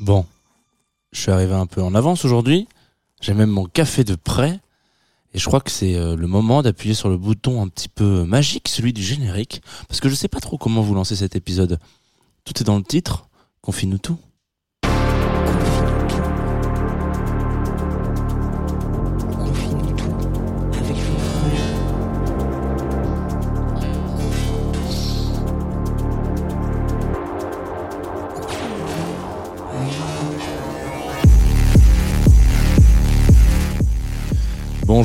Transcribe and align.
Bon, 0.00 0.26
je 1.12 1.20
suis 1.20 1.30
arrivé 1.30 1.54
un 1.54 1.66
peu 1.66 1.82
en 1.82 1.94
avance 1.94 2.24
aujourd'hui. 2.24 2.66
J'ai 3.20 3.32
même 3.32 3.50
mon 3.50 3.66
café 3.66 4.02
de 4.02 4.16
prêt. 4.16 4.60
Et 5.32 5.38
je 5.38 5.46
crois 5.46 5.60
que 5.60 5.70
c'est 5.70 5.94
euh, 5.96 6.16
le 6.16 6.26
moment 6.26 6.62
d'appuyer 6.62 6.94
sur 6.94 7.08
le 7.08 7.16
bouton 7.16 7.62
un 7.62 7.68
petit 7.68 7.88
peu 7.88 8.24
magique, 8.24 8.68
celui 8.68 8.92
du 8.92 9.02
générique. 9.02 9.62
Parce 9.88 10.00
que 10.00 10.08
je 10.08 10.14
sais 10.14 10.28
pas 10.28 10.40
trop 10.40 10.58
comment 10.58 10.82
vous 10.82 10.94
lancer 10.94 11.16
cet 11.16 11.36
épisode. 11.36 11.78
Tout 12.44 12.60
est 12.60 12.64
dans 12.64 12.76
le 12.76 12.84
titre. 12.84 13.28
Confie-nous 13.62 13.98
tout. 13.98 14.18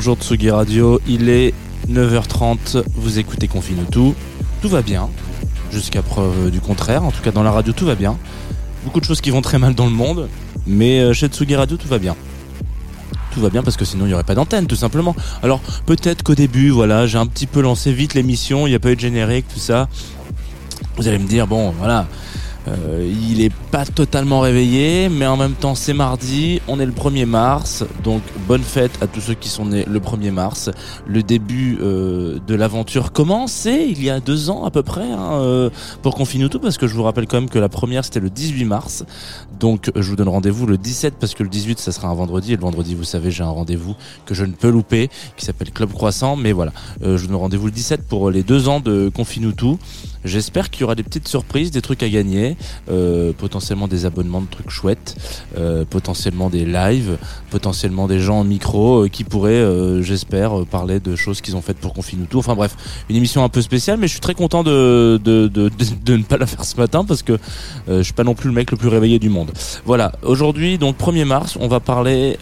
Bonjour 0.00 0.16
Tsugi 0.16 0.48
Radio, 0.48 0.98
il 1.06 1.28
est 1.28 1.52
9h30, 1.90 2.84
vous 2.94 3.18
écoutez 3.18 3.48
Confine 3.48 3.84
tout, 3.92 4.14
tout 4.62 4.70
va 4.70 4.80
bien, 4.80 5.10
jusqu'à 5.70 6.00
preuve 6.00 6.50
du 6.50 6.58
contraire, 6.58 7.04
en 7.04 7.10
tout 7.10 7.20
cas 7.20 7.32
dans 7.32 7.42
la 7.42 7.50
radio 7.50 7.74
tout 7.74 7.84
va 7.84 7.94
bien, 7.96 8.16
beaucoup 8.82 9.00
de 9.00 9.04
choses 9.04 9.20
qui 9.20 9.28
vont 9.28 9.42
très 9.42 9.58
mal 9.58 9.74
dans 9.74 9.84
le 9.84 9.92
monde, 9.92 10.30
mais 10.66 11.00
euh, 11.00 11.12
chez 11.12 11.26
Tsugi 11.26 11.54
Radio 11.54 11.76
tout 11.76 11.86
va 11.86 11.98
bien. 11.98 12.16
Tout 13.34 13.42
va 13.42 13.50
bien 13.50 13.62
parce 13.62 13.76
que 13.76 13.84
sinon 13.84 14.06
il 14.06 14.08
n'y 14.08 14.14
aurait 14.14 14.24
pas 14.24 14.34
d'antenne 14.34 14.66
tout 14.66 14.74
simplement. 14.74 15.14
Alors 15.42 15.60
peut-être 15.84 16.22
qu'au 16.22 16.34
début, 16.34 16.70
voilà, 16.70 17.06
j'ai 17.06 17.18
un 17.18 17.26
petit 17.26 17.46
peu 17.46 17.60
lancé 17.60 17.92
vite 17.92 18.14
l'émission, 18.14 18.66
il 18.66 18.70
n'y 18.70 18.76
a 18.76 18.80
pas 18.80 18.92
eu 18.92 18.96
de 18.96 19.00
générique, 19.00 19.48
tout 19.52 19.60
ça. 19.60 19.86
Vous 20.96 21.08
allez 21.08 21.18
me 21.18 21.28
dire, 21.28 21.46
bon 21.46 21.74
voilà, 21.78 22.08
euh, 22.68 23.10
il 23.30 23.42
est 23.42 23.52
pas 23.70 23.84
totalement 23.84 24.40
réveillé, 24.40 25.08
mais 25.08 25.26
en 25.26 25.36
même 25.36 25.52
temps 25.52 25.74
c'est 25.74 25.92
mardi, 25.92 26.60
on 26.68 26.78
est 26.80 26.86
le 26.86 26.92
1er 26.92 27.26
mars, 27.26 27.84
donc 28.04 28.22
bonne 28.46 28.62
fête 28.62 28.92
à 29.02 29.06
tous 29.06 29.20
ceux 29.20 29.34
qui 29.34 29.48
sont 29.48 29.66
nés 29.66 29.84
le 29.88 30.00
1er 30.00 30.30
mars. 30.30 30.70
Le 31.06 31.22
début 31.22 31.78
euh, 31.80 32.38
de 32.46 32.54
l'aventure 32.54 33.12
commençait 33.12 33.88
il 33.88 34.02
y 34.02 34.10
a 34.10 34.20
deux 34.20 34.50
ans 34.50 34.64
à 34.64 34.70
peu 34.70 34.82
près 34.82 35.10
hein, 35.10 35.32
euh, 35.34 35.70
pour 36.02 36.14
Confine 36.14 36.48
tout, 36.48 36.60
parce 36.60 36.78
que 36.78 36.86
je 36.86 36.94
vous 36.94 37.02
rappelle 37.02 37.26
quand 37.26 37.40
même 37.40 37.50
que 37.50 37.58
la 37.58 37.68
première 37.68 38.04
c'était 38.04 38.20
le 38.20 38.30
18 38.30 38.64
mars, 38.64 39.04
donc 39.58 39.90
je 39.94 40.08
vous 40.08 40.16
donne 40.16 40.28
rendez-vous 40.28 40.66
le 40.66 40.78
17 40.78 41.14
parce 41.18 41.34
que 41.34 41.42
le 41.42 41.48
18 41.48 41.78
ça 41.78 41.92
sera 41.92 42.08
un 42.08 42.14
vendredi 42.14 42.52
et 42.52 42.56
le 42.56 42.62
vendredi 42.62 42.94
vous 42.94 43.04
savez 43.04 43.30
j'ai 43.30 43.42
un 43.42 43.50
rendez-vous 43.50 43.94
que 44.26 44.34
je 44.34 44.44
ne 44.44 44.52
peux 44.52 44.70
louper 44.70 45.10
qui 45.36 45.44
s'appelle 45.44 45.70
Club 45.70 45.92
Croissant, 45.92 46.36
mais 46.36 46.52
voilà, 46.52 46.72
je 47.02 47.16
vous 47.16 47.26
donne 47.26 47.36
rendez-vous 47.36 47.66
le 47.66 47.72
17 47.72 48.02
pour 48.06 48.30
les 48.30 48.42
deux 48.42 48.68
ans 48.68 48.80
de 48.80 49.10
Confine. 49.14 49.40
J'espère 50.24 50.70
qu'il 50.70 50.82
y 50.82 50.84
aura 50.84 50.94
des 50.94 51.02
petites 51.02 51.28
surprises, 51.28 51.70
des 51.70 51.82
trucs 51.82 52.02
à 52.02 52.08
gagner, 52.08 52.56
euh, 52.90 53.32
potentiellement 53.32 53.88
des 53.88 54.06
abonnements 54.06 54.40
de 54.42 54.46
trucs 54.46 54.70
chouettes, 54.70 55.16
euh, 55.56 55.84
potentiellement 55.88 56.50
des 56.50 56.64
lives, 56.64 57.16
potentiellement 57.50 58.06
des 58.06 58.20
gens 58.20 58.40
en 58.40 58.44
micro 58.44 59.04
euh, 59.04 59.08
qui 59.08 59.24
pourraient, 59.24 59.52
euh, 59.52 60.02
j'espère, 60.02 60.66
parler 60.66 61.00
de 61.00 61.16
choses 61.16 61.40
qu'ils 61.40 61.56
ont 61.56 61.62
faites 61.62 61.78
pour 61.78 61.94
Confine 61.94 62.26
tout. 62.28 62.38
Enfin 62.38 62.54
bref, 62.54 62.76
une 63.08 63.16
émission 63.16 63.44
un 63.44 63.48
peu 63.48 63.62
spéciale, 63.62 63.98
mais 63.98 64.06
je 64.06 64.12
suis 64.12 64.20
très 64.20 64.34
content 64.34 64.62
de, 64.62 65.20
de, 65.22 65.48
de, 65.48 65.68
de, 65.68 65.84
de 66.04 66.16
ne 66.16 66.22
pas 66.22 66.36
la 66.36 66.46
faire 66.46 66.64
ce 66.64 66.76
matin 66.76 67.04
parce 67.04 67.22
que 67.22 67.38
je 67.88 68.02
suis 68.02 68.12
pas 68.12 68.24
non 68.24 68.34
plus 68.34 68.48
le 68.48 68.54
mec 68.54 68.70
le 68.70 68.76
plus 68.76 68.88
réveillé 68.88 69.18
du 69.18 69.28
monde. 69.28 69.50
Voilà, 69.84 70.12
aujourd'hui, 70.22 70.78
donc 70.78 70.98
1er 70.98 71.24
mars, 71.24 71.56
on 71.60 71.68
va 71.68 71.80
parler 71.80 72.36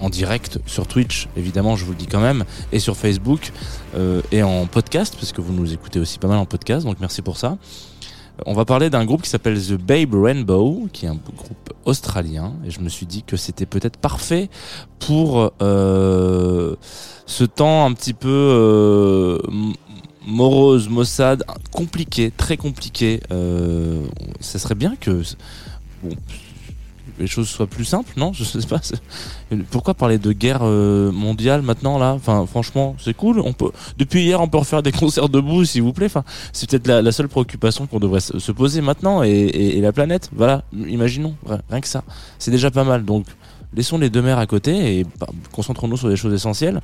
en 0.00 0.10
direct 0.10 0.58
sur 0.66 0.86
Twitch, 0.86 1.28
évidemment, 1.36 1.76
je 1.76 1.84
vous 1.84 1.92
le 1.92 1.98
dis 1.98 2.06
quand 2.06 2.20
même, 2.20 2.44
et 2.72 2.78
sur 2.78 2.96
Facebook, 2.96 3.52
euh, 3.94 4.22
et 4.32 4.42
en 4.42 4.66
podcast, 4.66 5.14
parce 5.18 5.32
que 5.32 5.40
vous 5.40 5.52
nous 5.52 5.72
écoutez 5.72 6.00
aussi 6.00 6.18
pas 6.18 6.28
mal 6.28 6.38
en 6.38 6.46
podcast, 6.46 6.86
donc 6.86 6.98
merci 7.00 7.22
pour 7.22 7.36
ça. 7.36 7.58
On 8.46 8.54
va 8.54 8.64
parler 8.64 8.88
d'un 8.90 9.04
groupe 9.04 9.22
qui 9.22 9.28
s'appelle 9.28 9.60
The 9.60 9.74
Babe 9.74 10.14
Rainbow, 10.14 10.88
qui 10.92 11.06
est 11.06 11.08
un 11.08 11.14
groupe 11.14 11.72
australien, 11.84 12.54
et 12.64 12.70
je 12.70 12.80
me 12.80 12.88
suis 12.88 13.06
dit 13.06 13.22
que 13.22 13.36
c'était 13.36 13.66
peut-être 13.66 13.98
parfait 13.98 14.48
pour 14.98 15.52
euh, 15.60 16.76
ce 17.26 17.44
temps 17.44 17.84
un 17.84 17.92
petit 17.92 18.14
peu 18.14 18.28
euh, 18.28 19.38
morose, 20.26 20.88
maussade, 20.88 21.44
compliqué, 21.70 22.32
très 22.34 22.56
compliqué. 22.56 23.20
Euh, 23.30 24.04
ça 24.40 24.58
serait 24.58 24.74
bien 24.74 24.96
que... 24.96 25.22
les 27.20 27.26
choses 27.26 27.48
soient 27.48 27.66
plus 27.66 27.84
simples, 27.84 28.12
non 28.16 28.32
Je 28.32 28.44
sais 28.44 28.66
pas. 28.66 28.80
Pourquoi 29.70 29.94
parler 29.94 30.18
de 30.18 30.32
guerre 30.32 30.60
euh, 30.62 31.12
mondiale 31.12 31.62
maintenant 31.62 31.98
là? 31.98 32.12
Enfin, 32.14 32.46
franchement, 32.46 32.96
c'est 32.98 33.14
cool. 33.14 33.42
Depuis 33.98 34.22
hier, 34.22 34.40
on 34.40 34.48
peut 34.48 34.58
refaire 34.58 34.82
des 34.82 34.92
concerts 35.00 35.28
debout, 35.28 35.64
s'il 35.64 35.82
vous 35.82 35.92
plaît. 35.92 36.06
Enfin, 36.06 36.24
c'est 36.52 36.68
peut-être 36.68 36.86
la, 36.88 37.12
seule 37.12 37.28
préoccupation 37.28 37.86
qu'on 37.86 38.00
devrait 38.00 38.20
se 38.20 38.52
poser 38.52 38.80
maintenant 38.80 39.22
et, 39.22 39.80
la 39.80 39.92
planète. 39.92 40.30
Voilà, 40.34 40.64
imaginons 40.72 41.34
rien 41.68 41.80
que 41.80 41.88
ça. 41.88 42.02
C'est 42.38 42.50
déjà 42.50 42.70
pas 42.70 42.84
mal. 42.84 43.04
Donc, 43.04 43.26
laissons 43.74 43.98
les 43.98 44.10
deux 44.10 44.22
mers 44.22 44.38
à 44.38 44.46
côté 44.46 44.98
et 44.98 45.06
bah, 45.18 45.28
concentrons-nous 45.52 45.98
sur 45.98 46.08
des 46.08 46.16
choses 46.16 46.32
essentielles. 46.32 46.80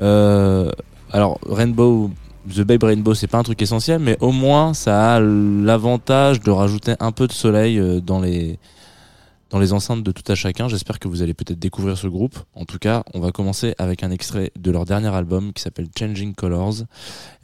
Euh, 0.00 0.70
alors, 1.12 1.38
Rainbow 1.48 2.10
The 2.48 2.60
Babe 2.60 2.82
Rainbow, 2.82 3.14
c'est 3.14 3.26
pas 3.26 3.38
un 3.38 3.42
truc 3.42 3.62
essentiel, 3.62 4.00
mais 4.00 4.18
au 4.20 4.30
moins 4.30 4.74
ça 4.74 5.14
a 5.14 5.20
l'avantage 5.20 6.40
de 6.40 6.50
rajouter 6.50 6.94
un 7.00 7.10
peu 7.10 7.26
de 7.26 7.32
soleil 7.32 7.78
euh, 7.78 8.00
dans 8.00 8.20
les 8.20 8.58
dans 9.50 9.58
les 9.58 9.72
enceintes 9.72 10.02
de 10.02 10.12
tout 10.12 10.30
à 10.30 10.34
chacun. 10.34 10.68
J'espère 10.68 10.98
que 10.98 11.08
vous 11.08 11.22
allez 11.22 11.34
peut-être 11.34 11.58
découvrir 11.58 11.96
ce 11.96 12.06
groupe. 12.06 12.38
En 12.54 12.64
tout 12.64 12.78
cas, 12.78 13.04
on 13.14 13.20
va 13.20 13.32
commencer 13.32 13.74
avec 13.78 14.02
un 14.02 14.10
extrait 14.10 14.50
de 14.58 14.70
leur 14.70 14.84
dernier 14.84 15.14
album 15.14 15.52
qui 15.52 15.62
s'appelle 15.62 15.88
Changing 15.98 16.34
Colors. 16.34 16.84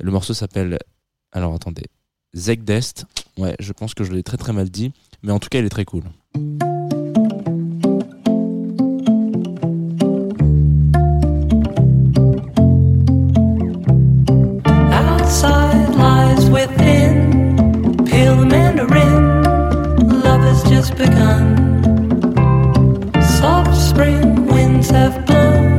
Le 0.01 0.11
morceau 0.11 0.35
s'appelle, 0.35 0.79
alors 1.33 1.55
attendez, 1.55 1.87
Zegdest. 2.35 3.07
Ouais, 3.39 3.57
je 3.59 3.73
pense 3.73 3.95
que 3.95 4.05
je 4.05 4.13
l'ai 4.13 4.23
très 4.23 4.37
très 4.37 4.53
mal 4.53 4.71
dit, 4.71 4.93
mais 5.23 5.33
en 5.33 5.39
tout 5.39 5.49
cas, 5.49 5.59
il 5.59 5.65
est 5.65 5.71
très 5.71 5.85
cool. 5.85 6.05
Begun. 21.01 21.70
have 25.01 25.25
done. 25.25 25.70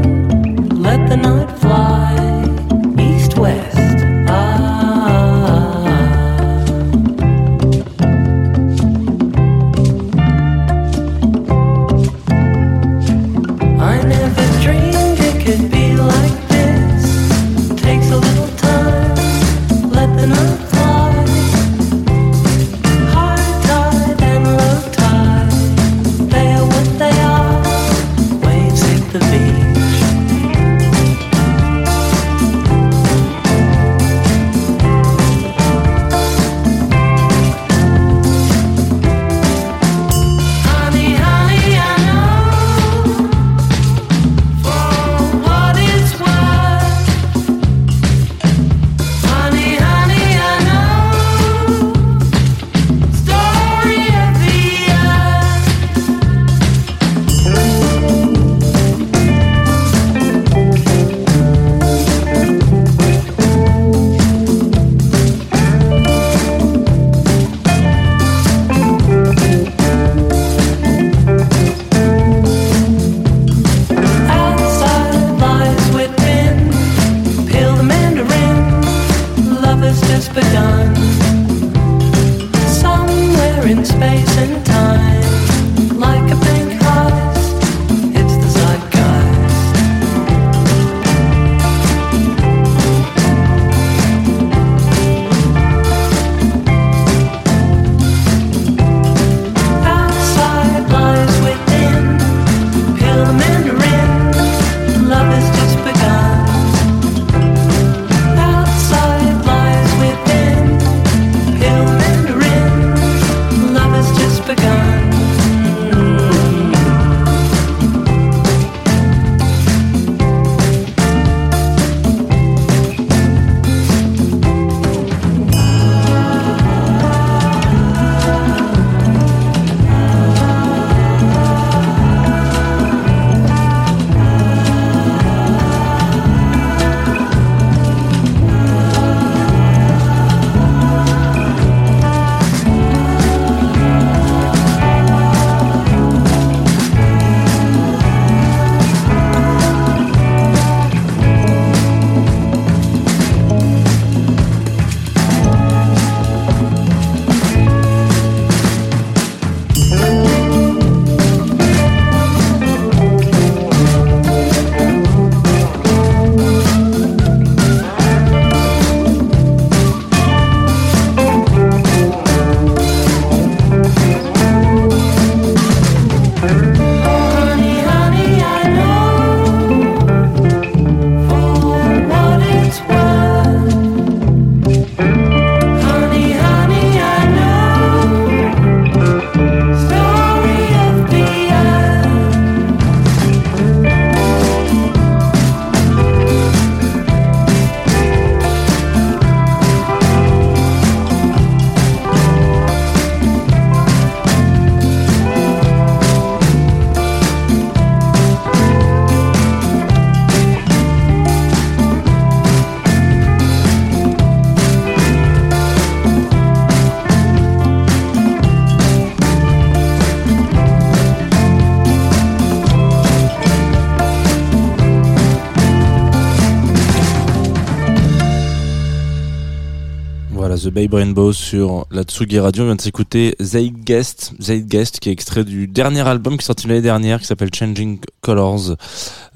Voilà, 230.91 231.05
The 231.05 231.05
Babe 231.05 231.15
Rainbow 231.15 231.33
sur 231.33 231.87
la 231.91 232.03
Tsugi 232.03 232.39
Radio. 232.39 232.63
On 232.63 232.65
vient 232.67 232.75
de 232.75 232.81
s'écouter 232.81 233.35
Zeitgeist, 233.39 234.33
Zeitgeist, 234.39 234.99
qui 234.99 235.09
est 235.09 235.11
extrait 235.11 235.43
du 235.43 235.67
dernier 235.67 236.01
album 236.01 236.37
qui 236.37 236.43
est 236.43 236.45
sorti 236.45 236.67
l'année 236.67 236.81
dernière, 236.81 237.19
qui 237.19 237.25
s'appelle 237.27 237.49
Changing 237.53 237.99
Colors. 238.21 238.75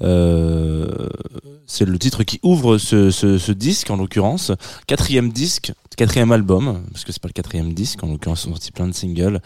Euh, 0.02 1.08
c'est 1.66 1.86
le 1.86 1.98
titre 1.98 2.24
qui 2.24 2.38
ouvre 2.42 2.78
ce, 2.78 3.10
ce, 3.10 3.38
ce 3.38 3.52
disque, 3.52 3.90
en 3.90 3.96
l'occurrence. 3.96 4.52
Quatrième 4.86 5.30
disque, 5.30 5.72
quatrième 5.96 6.32
album, 6.32 6.82
parce 6.92 7.04
que 7.04 7.12
c'est 7.12 7.20
pas 7.22 7.28
le 7.28 7.32
quatrième 7.32 7.72
disque, 7.72 8.02
en 8.04 8.08
l'occurrence, 8.08 8.44
ils 8.44 8.48
ont 8.48 8.52
sorti 8.52 8.72
plein 8.72 8.86
de 8.86 8.92
singles, 8.94 9.40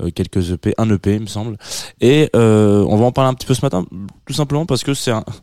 euh, 0.00 0.10
quelques 0.14 0.50
EP, 0.50 0.74
un 0.78 0.88
EP, 0.90 1.14
il 1.14 1.20
me 1.22 1.26
semble. 1.26 1.56
Et 2.00 2.30
euh, 2.36 2.84
on 2.88 2.96
va 2.96 3.04
en 3.06 3.12
parler 3.12 3.30
un 3.30 3.34
petit 3.34 3.46
peu 3.46 3.54
ce 3.54 3.64
matin, 3.64 3.84
tout 4.26 4.34
simplement 4.34 4.66
parce 4.66 4.84
que 4.84 4.94
c'est 4.94 5.10
un... 5.12 5.24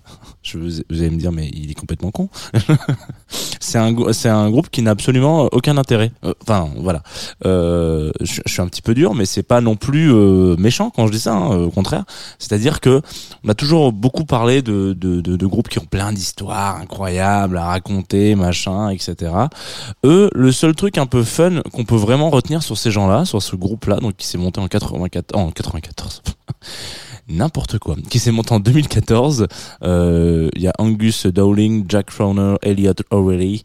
Je, 0.44 0.58
vous 0.58 0.82
allez 0.90 1.12
me 1.12 1.20
dire, 1.20 1.32
mais 1.32 1.50
il 1.54 1.70
est 1.70 1.76
complètement 1.76 2.10
con. 2.10 2.28
c'est 3.60 3.78
un, 3.78 3.96
c'est 4.12 4.28
un 4.30 4.50
groupe 4.50 4.72
qui 4.72 4.82
n'a 4.82 4.90
absolument 4.90 5.48
aucun 5.52 5.78
intérêt. 5.78 6.12
Euh, 6.26 6.34
Enfin, 6.42 6.70
voilà. 6.78 7.04
Euh, 7.46 8.12
je, 8.22 8.42
je 8.46 8.52
suis 8.52 8.62
un 8.62 8.68
petit 8.68 8.82
peu 8.82 8.96
dur, 8.96 9.14
mais 9.14 9.26
c'est 9.26 9.44
pas 9.44 9.62
non 9.62 9.76
plus 9.76 10.12
euh, 10.12 10.56
méchant 10.58 10.90
quand 10.90 11.06
je 11.06 11.12
dis 11.12 11.20
ça. 11.20 11.34
hein, 11.36 11.58
au 11.58 11.70
contraire, 11.70 12.06
c'est-à-dire 12.40 12.80
que 12.82 13.02
on 13.44 13.50
a 13.50 13.54
toujours 13.54 13.94
beaucoup 13.94 14.26
parlé 14.26 14.64
de, 14.64 14.94
de, 14.94 15.22
de, 15.22 15.36
de 15.36 15.46
groupes 15.46 15.70
qui 15.70 15.78
ont 15.78 15.86
plein 15.86 16.12
d'histoires 16.12 16.78
incroyables 16.78 17.58
à 17.58 17.66
raconter, 17.66 18.34
machin, 18.34 18.90
etc. 18.90 19.32
Eux, 20.04 20.30
le 20.34 20.51
seul 20.52 20.76
truc 20.76 20.98
un 20.98 21.06
peu 21.06 21.24
fun 21.24 21.62
qu'on 21.74 21.86
peut 21.86 21.96
vraiment 21.96 22.30
retenir 22.30 22.64
sur 22.64 22.78
ces 22.78 22.92
gens-là, 22.92 23.26
sur 23.26 23.42
ce 23.42 23.56
groupe-là, 23.56 23.98
donc 23.98 24.16
qui 24.18 24.28
s'est 24.28 24.38
monté 24.38 24.60
en 24.60 24.68
84, 24.68 25.36
en 25.36 25.52
94. 25.52 26.22
N'importe 27.28 27.80
quoi. 27.80 27.96
Qui 28.10 28.20
s'est 28.20 28.32
monté 28.32 28.54
en 28.54 28.60
2014. 28.60 29.48
Euh, 29.84 30.50
Il 30.56 30.62
y 30.62 30.68
a 30.68 30.74
Angus 30.80 31.26
Dowling, 31.28 31.86
Jack 31.88 32.08
Crowner, 32.08 32.56
Elliot 32.62 32.94
O'Reilly 33.12 33.64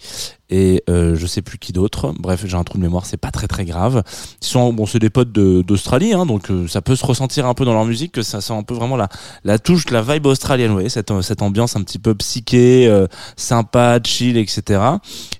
et 0.50 0.82
euh, 0.88 1.16
je 1.16 1.26
sais 1.26 1.42
plus 1.42 1.58
qui 1.58 1.72
d'autre. 1.72 2.14
Bref, 2.18 2.44
j'ai 2.46 2.56
un 2.56 2.64
trou 2.64 2.78
de 2.78 2.82
mémoire, 2.82 3.06
c'est 3.06 3.16
pas 3.16 3.30
très 3.30 3.46
très 3.46 3.64
grave. 3.64 4.02
Ils 4.42 4.46
sont 4.46 4.72
bon, 4.72 4.86
c'est 4.86 4.98
des 4.98 5.10
potes 5.10 5.32
d'Australie, 5.32 6.12
hein, 6.12 6.26
donc 6.26 6.50
euh, 6.50 6.68
ça 6.68 6.82
peut 6.82 6.96
se 6.96 7.04
ressentir 7.04 7.46
un 7.46 7.54
peu 7.54 7.64
dans 7.64 7.72
leur 7.72 7.84
musique 7.84 8.12
que 8.12 8.22
ça 8.22 8.40
sent 8.40 8.52
un 8.52 8.62
peu 8.62 8.74
vraiment 8.74 8.96
la 8.96 9.08
la 9.44 9.58
touche, 9.58 9.90
la 9.90 10.02
vibe 10.02 10.26
australienne, 10.26 10.68
vous 10.68 10.74
voyez, 10.74 10.88
cette 10.88 11.12
cette 11.22 11.42
ambiance 11.42 11.76
un 11.76 11.82
petit 11.82 11.98
peu 11.98 12.14
psyché, 12.14 12.86
euh, 12.86 13.06
sympa, 13.36 13.98
chill, 14.02 14.36
etc. 14.36 14.80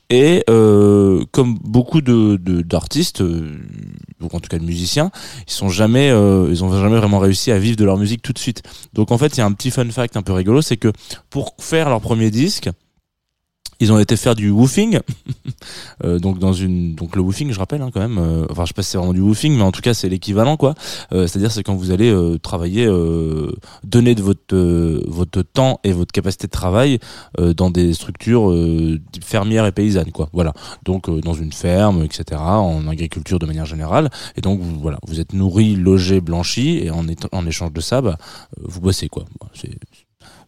Et 0.08 0.44
euh, 0.48 1.24
comme 1.32 1.58
beaucoup 1.64 2.00
de 2.00 2.36
d'artistes, 2.62 3.22
euh, 3.22 3.58
ou 4.20 4.26
en 4.26 4.40
tout 4.40 4.48
cas 4.48 4.58
de 4.58 4.64
musiciens, 4.64 5.10
ils 5.48 5.52
sont 5.52 5.68
jamais, 5.68 6.10
euh, 6.10 6.48
ils 6.50 6.62
ont 6.62 6.70
jamais 6.80 6.96
vraiment 6.96 7.18
réussi 7.18 7.50
à 7.50 7.58
vivre 7.58 7.76
de 7.76 7.84
leur 7.84 7.98
musique 7.98 8.22
tout 8.22 8.32
de 8.32 8.38
suite. 8.38 8.62
Donc 8.92 9.10
en 9.10 9.18
fait, 9.18 9.36
il 9.36 9.38
y 9.38 9.40
a 9.40 9.46
un 9.46 9.52
petit 9.52 9.72
fun 9.72 9.88
fact 9.90 10.16
un 10.16 10.22
peu 10.22 10.32
rigolo, 10.32 10.62
c'est 10.62 10.76
que 10.76 10.92
pour 11.28 11.56
faire 11.58 11.88
leur 11.88 12.00
premier 12.00 12.30
disque, 12.30 12.70
ils 13.80 13.92
ont 13.92 13.98
été 13.98 14.16
faire 14.16 14.34
du 14.34 14.50
woofing, 14.50 15.00
Euh, 16.04 16.18
donc 16.18 16.38
dans 16.38 16.52
une, 16.52 16.94
donc 16.94 17.16
le 17.16 17.22
woofing, 17.22 17.50
je 17.52 17.58
rappelle 17.58 17.80
hein, 17.80 17.90
quand 17.92 18.00
même. 18.00 18.18
euh, 18.18 18.46
enfin, 18.50 18.64
je 18.64 18.68
sais 18.68 18.74
pas 18.74 18.82
si 18.82 18.90
c'est 18.90 18.98
vraiment 18.98 19.14
du 19.14 19.20
woofing, 19.20 19.56
mais 19.56 19.62
en 19.62 19.72
tout 19.72 19.80
cas 19.80 19.94
c'est 19.94 20.08
l'équivalent 20.08 20.56
quoi. 20.56 20.74
Euh, 21.12 21.26
C'est-à-dire 21.26 21.50
c'est 21.50 21.62
quand 21.62 21.74
vous 21.74 21.90
allez 21.90 22.10
euh, 22.10 22.38
travailler, 22.38 22.86
euh, 22.86 23.52
donner 23.82 24.14
de 24.14 24.22
votre 24.22 24.54
euh, 24.54 25.02
votre 25.06 25.40
temps 25.42 25.80
et 25.84 25.92
votre 25.92 26.12
capacité 26.12 26.46
de 26.46 26.52
travail 26.52 26.98
dans 27.56 27.70
des 27.70 27.94
structures 27.94 28.54
fermières 29.24 29.66
et 29.66 29.72
paysannes 29.72 30.12
quoi. 30.12 30.28
Voilà. 30.32 30.52
Donc 30.84 31.08
dans 31.20 31.34
une 31.34 31.52
ferme, 31.52 32.02
etc. 32.04 32.40
En 32.40 32.86
agriculture 32.88 33.38
de 33.38 33.46
manière 33.46 33.66
générale. 33.66 34.10
Et 34.36 34.40
donc 34.40 34.60
voilà, 34.60 34.98
vous 35.06 35.20
êtes 35.20 35.32
nourri, 35.32 35.76
logé, 35.76 36.20
blanchi, 36.20 36.78
et 36.84 36.90
en, 36.90 37.46
échange 37.46 37.72
de 37.72 37.80
ça, 37.80 38.00
bah, 38.00 38.16
vous 38.60 38.80
bossez 38.80 39.08
quoi. 39.08 39.24
C'est 39.54 39.70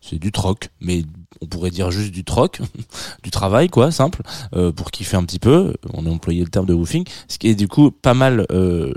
c'est 0.01 0.19
du 0.19 0.33
troc, 0.33 0.71
mais 0.81 1.03
on 1.41 1.47
pourrait 1.47 1.71
dire 1.71 1.91
juste 1.91 2.13
du 2.13 2.25
troc, 2.25 2.61
du 3.23 3.31
travail 3.31 3.69
quoi, 3.69 3.91
simple, 3.91 4.23
euh, 4.55 4.73
pour 4.73 4.91
kiffer 4.91 5.17
un 5.17 5.25
petit 5.25 5.39
peu. 5.39 5.75
On 5.93 6.07
a 6.07 6.11
employé 6.11 6.43
le 6.43 6.49
terme 6.49 6.67
de 6.67 6.75
woofing, 6.75 7.07
ce 7.29 7.39
qui 7.39 7.49
est 7.49 7.55
du 7.55 7.69
coup 7.69 7.91
pas 7.91 8.15
mal, 8.15 8.47
euh, 8.51 8.93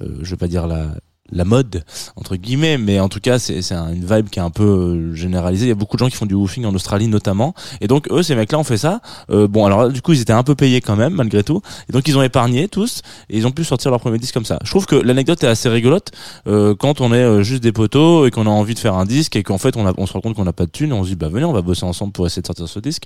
euh, 0.00 0.18
je 0.22 0.30
vais 0.30 0.36
pas 0.36 0.48
dire 0.48 0.66
la 0.66 0.94
la 1.32 1.44
mode 1.44 1.84
entre 2.16 2.36
guillemets 2.36 2.78
mais 2.78 3.00
en 3.00 3.08
tout 3.08 3.20
cas 3.20 3.38
c'est 3.38 3.62
c'est 3.62 3.74
un- 3.74 3.92
une 3.92 4.04
vibe 4.04 4.28
qui 4.30 4.38
est 4.38 4.42
un 4.42 4.50
peu 4.50 4.64
euh, 4.64 5.14
généralisée. 5.14 5.66
Il 5.66 5.68
y 5.68 5.72
a 5.72 5.76
beaucoup 5.76 5.96
de 5.96 6.00
gens 6.00 6.08
qui 6.08 6.16
font 6.16 6.26
du 6.26 6.34
woofing 6.34 6.64
en 6.64 6.74
Australie 6.74 7.08
notamment. 7.08 7.54
Et 7.80 7.86
donc 7.88 8.08
eux 8.10 8.22
ces 8.22 8.34
mecs 8.34 8.50
là 8.52 8.58
ont 8.58 8.64
fait 8.64 8.78
ça. 8.78 9.00
Euh, 9.30 9.46
bon 9.48 9.64
alors 9.66 9.88
du 9.90 10.02
coup 10.02 10.12
ils 10.12 10.20
étaient 10.20 10.32
un 10.32 10.42
peu 10.42 10.54
payés 10.54 10.80
quand 10.80 10.96
même 10.96 11.14
malgré 11.14 11.42
tout. 11.42 11.60
Et 11.88 11.92
donc 11.92 12.06
ils 12.08 12.16
ont 12.18 12.22
épargné 12.22 12.68
tous 12.68 13.02
et 13.28 13.36
ils 13.38 13.46
ont 13.46 13.52
pu 13.52 13.64
sortir 13.64 13.90
leur 13.90 14.00
premier 14.00 14.18
disque 14.18 14.34
comme 14.34 14.44
ça. 14.44 14.58
Je 14.64 14.70
trouve 14.70 14.86
que 14.86 14.96
l'anecdote 14.96 15.42
est 15.44 15.48
assez 15.48 15.68
rigolote 15.68 16.10
euh, 16.46 16.74
quand 16.74 17.00
on 17.00 17.12
est 17.12 17.16
euh, 17.22 17.42
juste 17.42 17.62
des 17.62 17.72
poteaux 17.72 18.26
et 18.26 18.30
qu'on 18.30 18.46
a 18.46 18.50
envie 18.50 18.74
de 18.74 18.78
faire 18.78 18.94
un 18.94 19.04
disque 19.06 19.36
et 19.36 19.42
qu'en 19.42 19.58
fait 19.58 19.76
on, 19.76 19.92
on 19.96 20.06
se 20.06 20.12
rend 20.12 20.20
compte 20.20 20.34
qu'on 20.36 20.44
n'a 20.44 20.52
pas 20.52 20.66
de 20.66 20.70
thunes 20.70 20.92
on 20.92 21.04
se 21.04 21.10
dit 21.10 21.16
bah 21.16 21.28
venez 21.28 21.44
on 21.44 21.52
va 21.52 21.62
bosser 21.62 21.84
ensemble 21.84 22.12
pour 22.12 22.26
essayer 22.26 22.42
de 22.42 22.46
sortir 22.46 22.68
ce 22.68 22.78
disque. 22.80 23.04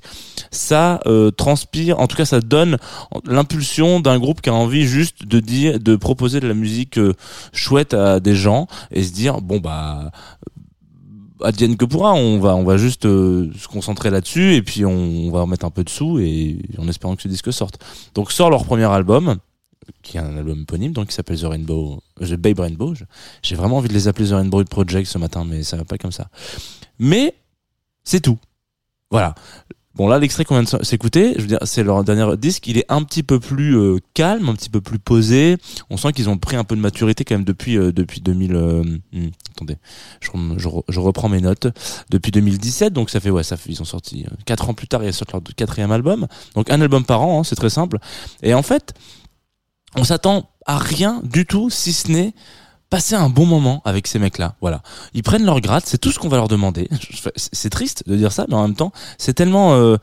Ça 0.50 1.00
euh, 1.06 1.30
transpire 1.30 1.98
en 2.00 2.06
tout 2.06 2.16
cas 2.16 2.24
ça 2.24 2.40
donne 2.40 2.78
l'impulsion 3.26 4.00
d'un 4.00 4.18
groupe 4.18 4.40
qui 4.40 4.50
a 4.50 4.54
envie 4.54 4.86
juste 4.86 5.26
de 5.26 5.40
dire 5.40 5.78
de 5.80 5.96
proposer 5.96 6.40
de 6.40 6.48
la 6.48 6.54
musique 6.54 6.98
euh, 6.98 7.12
chouette 7.52 7.94
à 7.94 8.13
des 8.20 8.34
gens 8.34 8.66
et 8.90 9.02
se 9.02 9.12
dire 9.12 9.40
bon 9.40 9.58
bah 9.58 10.10
advienne 11.42 11.76
que 11.76 11.84
pourra 11.84 12.14
on 12.14 12.38
va 12.38 12.54
on 12.54 12.64
va 12.64 12.76
juste 12.76 13.06
euh, 13.06 13.50
se 13.58 13.68
concentrer 13.68 14.10
là-dessus 14.10 14.54
et 14.54 14.62
puis 14.62 14.84
on, 14.84 15.26
on 15.26 15.30
va 15.30 15.42
remettre 15.42 15.66
un 15.66 15.70
peu 15.70 15.84
de 15.84 15.90
sous 15.90 16.18
et 16.18 16.58
en 16.78 16.88
espérant 16.88 17.16
que 17.16 17.22
ce 17.22 17.28
disque 17.28 17.52
sorte 17.52 17.78
donc 18.14 18.32
sort 18.32 18.50
leur 18.50 18.64
premier 18.64 18.84
album 18.84 19.36
qui 20.02 20.16
est 20.16 20.20
un 20.20 20.36
album 20.36 20.62
éponyme 20.62 20.92
donc 20.92 21.08
qui 21.08 21.14
s'appelle 21.14 21.38
The 21.38 21.44
Rainbow 21.44 22.02
The 22.20 22.34
Babe 22.34 22.60
Rainbow. 22.60 22.94
J'ai 23.42 23.54
vraiment 23.54 23.78
envie 23.78 23.88
de 23.88 23.94
les 23.94 24.08
appeler 24.08 24.28
The 24.28 24.32
Rainbow 24.32 24.64
Project 24.64 25.06
ce 25.06 25.18
matin 25.18 25.44
mais 25.44 25.62
ça 25.62 25.76
va 25.76 25.84
pas 25.84 25.98
comme 25.98 26.12
ça. 26.12 26.28
Mais 26.98 27.34
c'est 28.02 28.20
tout. 28.20 28.38
Voilà 29.10 29.34
Bon 29.96 30.08
là 30.08 30.18
l'extrait 30.18 30.44
qu'on 30.44 30.60
vient 30.60 30.78
de 30.78 30.84
s'écouter, 30.84 31.34
je 31.36 31.42
veux 31.42 31.46
dire 31.46 31.60
c'est 31.62 31.84
leur 31.84 32.02
dernier 32.02 32.36
disque, 32.36 32.66
il 32.66 32.78
est 32.78 32.84
un 32.88 33.04
petit 33.04 33.22
peu 33.22 33.38
plus 33.38 33.76
euh, 33.76 33.98
calme, 34.12 34.48
un 34.48 34.54
petit 34.54 34.68
peu 34.68 34.80
plus 34.80 34.98
posé. 34.98 35.56
On 35.88 35.96
sent 35.96 36.12
qu'ils 36.12 36.28
ont 36.28 36.36
pris 36.36 36.56
un 36.56 36.64
peu 36.64 36.74
de 36.74 36.80
maturité 36.80 37.24
quand 37.24 37.36
même 37.36 37.44
depuis 37.44 37.78
euh, 37.78 37.92
depuis 37.92 38.20
2000 38.20 38.56
euh, 38.56 38.82
hmm, 39.12 39.28
attendez, 39.54 39.76
je, 40.20 40.30
je 40.88 41.00
reprends 41.00 41.28
mes 41.28 41.40
notes. 41.40 41.68
Depuis 42.10 42.32
2017 42.32 42.92
donc 42.92 43.08
ça 43.08 43.20
fait 43.20 43.30
ouais, 43.30 43.44
ça 43.44 43.56
fait 43.56 43.70
ils 43.70 43.82
ont 43.82 43.86
sorti 43.86 44.26
euh, 44.26 44.34
quatre 44.46 44.68
ans 44.68 44.74
plus 44.74 44.88
tard, 44.88 45.04
ils 45.04 45.12
sortent 45.12 45.32
leur 45.32 45.42
quatrième 45.56 45.92
album. 45.92 46.26
Donc 46.56 46.70
un 46.70 46.80
album 46.80 47.04
par 47.04 47.22
an, 47.22 47.40
hein, 47.40 47.44
c'est 47.44 47.56
très 47.56 47.70
simple. 47.70 47.98
Et 48.42 48.52
en 48.52 48.62
fait, 48.62 48.94
on 49.94 50.02
s'attend 50.02 50.50
à 50.66 50.78
rien 50.78 51.20
du 51.22 51.46
tout 51.46 51.70
si 51.70 51.92
ce 51.92 52.10
n'est 52.10 52.34
passer 52.94 53.16
un 53.16 53.28
bon 53.28 53.44
moment 53.44 53.82
avec 53.84 54.06
ces 54.06 54.20
mecs-là. 54.20 54.54
Voilà. 54.60 54.80
Ils 55.14 55.24
prennent 55.24 55.44
leur 55.44 55.60
grade, 55.60 55.82
c'est 55.84 55.98
tout 55.98 56.12
ce 56.12 56.20
qu'on 56.20 56.28
va 56.28 56.36
leur 56.36 56.46
demander. 56.46 56.88
C'est 57.36 57.68
triste 57.68 58.04
de 58.06 58.14
dire 58.14 58.30
ça, 58.30 58.46
mais 58.48 58.54
en 58.54 58.62
même 58.62 58.76
temps, 58.76 58.92
c'est 59.18 59.32
tellement, 59.34 59.74
euh, 59.74 59.96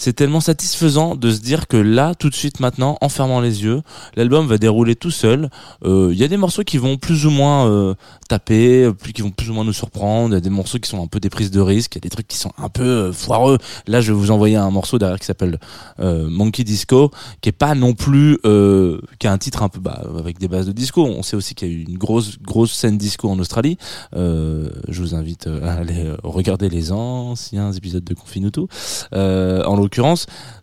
c'est 0.00 0.14
tellement 0.14 0.40
satisfaisant 0.40 1.14
de 1.14 1.30
se 1.30 1.40
dire 1.40 1.68
que 1.68 1.76
là, 1.76 2.14
tout 2.14 2.30
de 2.30 2.34
suite, 2.34 2.58
maintenant, 2.58 2.96
en 3.02 3.10
fermant 3.10 3.38
les 3.38 3.64
yeux, 3.64 3.82
l'album 4.16 4.46
va 4.46 4.56
dérouler 4.56 4.96
tout 4.96 5.10
seul. 5.10 5.50
Euh, 5.84 6.08
Il 6.10 6.18
y 6.18 6.24
a 6.24 6.28
des 6.28 6.38
morceaux 6.38 6.64
qui 6.64 6.78
vont 6.78 6.96
plus 6.96 7.26
ou 7.26 7.30
moins 7.30 7.68
euh, 7.68 7.94
taper, 8.26 8.90
plus 8.94 9.12
qui 9.12 9.20
vont 9.20 9.30
plus 9.30 9.50
ou 9.50 9.52
moins 9.52 9.64
nous 9.64 9.74
surprendre. 9.74 10.30
Il 10.30 10.36
y 10.36 10.38
a 10.38 10.40
des 10.40 10.48
morceaux 10.48 10.78
qui 10.78 10.88
sont 10.88 11.02
un 11.02 11.06
peu 11.06 11.20
des 11.20 11.28
prises 11.28 11.50
de 11.50 11.60
risque. 11.60 11.96
Il 11.96 11.98
y 11.98 12.00
a 12.00 12.06
des 12.08 12.08
trucs 12.08 12.28
qui 12.28 12.38
sont 12.38 12.52
un 12.56 12.70
peu 12.70 12.82
euh, 12.82 13.12
foireux. 13.12 13.58
Là, 13.86 14.00
je 14.00 14.10
vais 14.10 14.18
vous 14.18 14.30
envoyer 14.30 14.56
un 14.56 14.70
morceau 14.70 14.98
derrière 14.98 15.18
qui 15.18 15.26
s'appelle 15.26 15.58
euh, 16.00 16.30
Monkey 16.30 16.64
Disco, 16.64 17.10
qui 17.42 17.50
est 17.50 17.52
pas 17.52 17.74
non 17.74 17.92
plus, 17.92 18.38
euh, 18.46 19.02
qui 19.18 19.26
a 19.26 19.32
un 19.32 19.38
titre 19.38 19.62
un 19.62 19.68
peu 19.68 19.80
bah, 19.80 20.02
avec 20.18 20.38
des 20.38 20.48
bases 20.48 20.66
de 20.66 20.72
disco. 20.72 21.04
On 21.04 21.22
sait 21.22 21.36
aussi 21.36 21.54
qu'il 21.54 21.68
y 21.68 21.70
a 21.72 21.74
eu 21.74 21.82
une 21.82 21.98
grosse 21.98 22.38
grosse 22.40 22.72
scène 22.72 22.96
disco 22.96 23.28
en 23.28 23.38
Australie. 23.38 23.76
Euh, 24.16 24.70
je 24.88 25.02
vous 25.02 25.14
invite 25.14 25.46
euh, 25.46 25.68
à 25.68 25.72
aller 25.72 26.06
euh, 26.06 26.16
regarder 26.22 26.70
les 26.70 26.90
anciens 26.90 27.70
épisodes 27.72 28.02
de 28.02 28.14
Confinuto, 28.14 28.66
euh, 29.12 29.62
en 29.64 29.76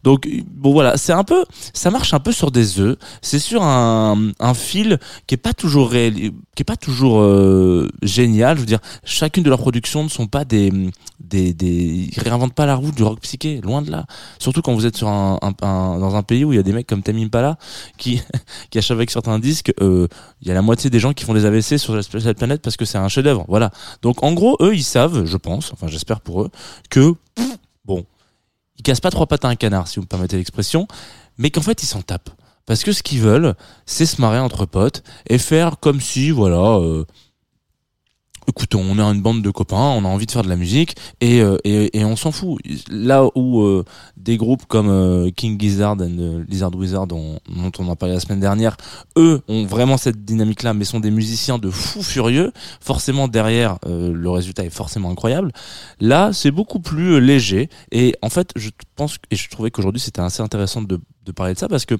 Donc 0.03 0.27
bon 0.49 0.71
voilà, 0.71 0.97
c'est 0.97 1.13
un 1.13 1.23
peu, 1.23 1.45
ça 1.73 1.91
marche 1.91 2.13
un 2.13 2.19
peu 2.19 2.31
sur 2.31 2.51
des 2.51 2.79
œufs. 2.79 2.97
C'est 3.21 3.39
sur 3.39 3.63
un, 3.63 4.33
fil 4.53 4.99
qui 5.27 5.35
est 5.35 5.37
pas 5.37 5.53
toujours 5.53 5.89
réel, 5.89 6.13
qui 6.55 6.61
est 6.61 6.63
pas 6.63 6.77
toujours 6.77 7.19
euh, 7.19 7.87
génial. 8.01 8.55
Je 8.55 8.61
veux 8.61 8.67
dire, 8.67 8.79
chacune 9.03 9.43
de 9.43 9.49
leurs 9.49 9.59
productions 9.59 10.03
ne 10.03 10.09
sont 10.09 10.27
pas 10.27 10.45
des 10.45 10.71
des 11.19 11.53
des 11.53 12.09
ils 12.15 12.19
réinventent 12.19 12.53
pas 12.53 12.65
la 12.65 12.75
roue 12.75 12.91
du 12.91 13.03
rock 13.03 13.19
psyché, 13.21 13.61
loin 13.61 13.81
de 13.81 13.91
là. 13.91 14.05
Surtout 14.39 14.61
quand 14.61 14.73
vous 14.73 14.85
êtes 14.85 15.01
dans 15.01 16.15
un 16.15 16.23
pays 16.23 16.43
où 16.45 16.53
il 16.53 16.55
y 16.55 16.59
a 16.59 16.63
des 16.63 16.73
mecs 16.73 16.87
comme 16.87 17.03
Tame 17.03 17.17
Impala 17.17 17.57
qui 17.97 18.21
qui 18.69 18.77
achètent 18.77 18.91
avec 18.91 19.11
certains 19.11 19.39
disques, 19.39 19.73
euh, 19.81 20.07
il 20.41 20.47
y 20.47 20.51
a 20.51 20.53
la 20.53 20.61
moitié 20.61 20.89
des 20.89 20.99
gens 20.99 21.13
qui 21.13 21.23
font 21.25 21.33
des 21.33 21.45
AVC 21.45 21.77
sur 21.77 22.01
cette 22.03 22.37
planète 22.37 22.61
parce 22.61 22.77
que 22.77 22.85
c'est 22.85 22.97
un 22.97 23.09
chef-d'œuvre. 23.09 23.45
Voilà. 23.47 23.71
Donc 24.01 24.23
en 24.23 24.33
gros, 24.33 24.57
eux, 24.61 24.75
ils 24.75 24.83
savent, 24.83 25.25
je 25.25 25.37
pense, 25.37 25.73
enfin 25.73 25.87
j'espère 25.87 26.21
pour 26.21 26.43
eux, 26.43 26.49
que 26.89 27.13
bon, 27.85 28.05
ils 28.77 28.83
cassent 28.83 29.01
pas 29.01 29.11
trois 29.11 29.27
pattes 29.27 29.45
à 29.45 29.49
un 29.49 29.55
canard, 29.55 29.87
si 29.87 29.95
vous 29.95 30.03
me 30.03 30.07
permettez 30.07 30.37
l'expression, 30.37 30.87
mais 31.37 31.51
qu'en 31.51 31.61
fait 31.61 31.83
ils 31.83 31.87
s'en 31.87 32.01
tapent. 32.01 32.29
Parce 32.65 32.83
que 32.83 32.91
ce 32.91 33.01
qu'ils 33.01 33.21
veulent, 33.21 33.55
c'est 33.85 34.05
se 34.05 34.19
marrer 34.21 34.39
entre 34.39 34.65
potes 34.65 35.01
et 35.29 35.37
faire 35.37 35.79
comme 35.79 36.01
si, 36.01 36.31
voilà, 36.31 36.79
euh, 36.79 37.05
écoute, 38.47 38.73
on 38.75 38.97
est 38.97 39.01
une 39.01 39.21
bande 39.21 39.41
de 39.41 39.49
copains, 39.51 39.75
on 39.75 40.05
a 40.05 40.07
envie 40.07 40.25
de 40.25 40.31
faire 40.31 40.43
de 40.43 40.49
la 40.49 40.55
musique 40.55 40.95
et, 41.21 41.41
euh, 41.41 41.57
et, 41.63 41.97
et 41.97 42.05
on 42.05 42.15
s'en 42.15 42.31
fout. 42.31 42.59
Là 42.89 43.25
où 43.35 43.61
euh, 43.61 43.83
des 44.15 44.37
groupes 44.37 44.65
comme 44.67 44.89
euh, 44.89 45.29
King 45.31 45.59
Gizzard 45.59 45.93
and 45.93 46.17
euh, 46.19 46.43
Lizard 46.47 46.73
Wizard, 46.73 47.07
dont, 47.07 47.39
dont 47.49 47.71
on 47.79 47.91
a 47.91 47.95
parlé 47.95 48.15
la 48.15 48.21
semaine 48.21 48.39
dernière, 48.39 48.77
eux 49.17 49.41
ont 49.47 49.65
vraiment 49.65 49.97
cette 49.97 50.23
dynamique-là, 50.23 50.73
mais 50.73 50.85
sont 50.85 50.99
des 50.99 51.11
musiciens 51.11 51.57
de 51.57 51.69
fous 51.69 52.03
furieux. 52.03 52.51
Forcément, 52.79 53.27
derrière, 53.27 53.77
euh, 53.85 54.13
le 54.13 54.29
résultat 54.29 54.63
est 54.63 54.69
forcément 54.69 55.11
incroyable. 55.11 55.51
Là, 55.99 56.31
c'est 56.33 56.51
beaucoup 56.51 56.79
plus 56.79 57.13
euh, 57.13 57.19
léger. 57.19 57.69
Et 57.91 58.15
en 58.21 58.29
fait, 58.29 58.51
je 58.55 58.69
pense 58.95 59.17
et 59.29 59.35
je 59.35 59.49
trouvais 59.49 59.71
qu'aujourd'hui 59.71 59.99
c'était 59.99 60.21
assez 60.21 60.41
intéressant 60.41 60.81
de, 60.81 60.99
de 61.25 61.31
parler 61.31 61.53
de 61.53 61.59
ça 61.59 61.67
parce 61.67 61.85
que 61.85 61.95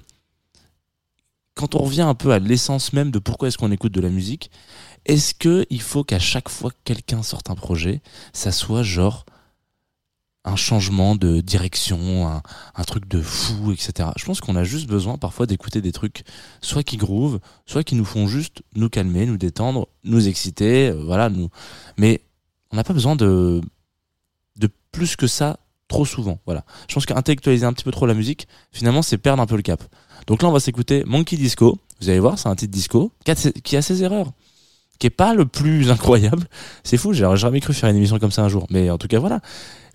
quand 1.56 1.75
on 1.75 1.80
revient 1.80 2.01
un 2.01 2.13
peu 2.13 2.32
à 2.32 2.39
l'essence 2.39 2.94
même 2.94 3.12
de 3.12 3.20
pourquoi 3.20 3.48
est-ce 3.48 3.58
qu'on 3.58 3.72
écoute 3.72 3.92
de 3.92 4.01
la 4.01 4.10
musique, 4.10 4.51
est-ce 5.08 5.34
que 5.34 5.66
il 5.70 5.82
faut 5.82 6.04
qu'à 6.04 6.20
chaque 6.20 6.50
fois 6.50 6.70
que 6.72 6.78
quelqu'un 6.84 7.24
sorte 7.24 7.50
un 7.50 7.56
projet, 7.56 8.02
ça 8.34 8.52
soit 8.52 8.84
genre 8.84 9.26
un 10.44 10.56
changement 10.56 11.16
de 11.16 11.42
direction, 11.42 12.28
un, 12.28 12.84
truc 12.84 13.08
de 13.08 13.22
fou, 13.22 13.74
etc. 13.74 14.10
Je 14.16 14.24
pense 14.24 14.40
qu'on 14.40 14.56
a 14.56 14.64
juste 14.64 14.88
besoin 14.88 15.18
parfois 15.18 15.46
d'écouter 15.46 15.82
des 15.82 15.92
trucs 15.92 16.24
soit 16.62 16.84
qui 16.84 16.96
groove, 16.96 17.40
soit 17.66 17.84
qui 17.84 17.96
nous 17.96 18.06
font 18.06 18.28
juste 18.28 18.62
nous 18.74 18.88
calmer, 18.88 19.26
nous 19.26 19.38
détendre, 19.38 19.90
nous 20.06 20.30
exciter, 20.30 20.90
euh, 20.90 21.04
voilà, 21.04 21.30
nous. 21.30 21.50
Mais 21.98 22.22
on 22.72 22.78
n'a 22.78 22.86
pas 22.86 22.94
besoin 22.94 23.16
de 23.18 23.62
de 24.58 24.70
plus 24.92 25.16
que 25.16 25.28
ça 25.28 25.60
trop 25.90 26.06
souvent. 26.06 26.40
Voilà. 26.46 26.64
Je 26.88 26.94
pense 26.94 27.06
qu'intellectualiser 27.06 27.66
un 27.66 27.74
petit 27.74 27.84
peu 27.84 27.92
trop 27.92 28.06
la 28.06 28.14
musique, 28.14 28.48
finalement, 28.72 29.02
c'est 29.02 29.18
perdre 29.18 29.42
un 29.42 29.48
peu 29.48 29.56
le 29.56 29.62
cap. 29.62 29.84
Donc 30.28 30.42
là, 30.42 30.50
on 30.50 30.54
va 30.54 30.60
s'écouter 30.60 31.04
Monkey 31.06 31.38
Disco. 31.38 31.78
Vous 32.00 32.10
allez 32.10 32.20
voir, 32.20 32.40
c'est 32.40 32.50
un 32.50 32.56
titre 32.56 32.72
disco 32.74 33.12
qui 33.64 33.76
a 33.76 33.82
ses 33.82 34.04
erreurs, 34.04 34.32
qui 35.00 35.08
est 35.08 35.12
pas 35.12 35.34
le 35.34 35.46
plus 35.46 35.92
incroyable. 35.92 36.48
C'est 36.84 36.98
fou, 36.98 37.13
j'aurais 37.13 37.38
jamais 37.38 37.60
cru 37.60 37.74
faire 37.74 37.89
une 37.89 37.98
émission 37.98 38.20
comme 38.20 38.32
ça 38.32 38.44
un 38.44 38.50
jour. 38.50 38.68
Mais 38.70 38.89
en 38.89 38.98
tout 38.98 39.08
cas, 39.08 39.20
voilà. 39.20 39.42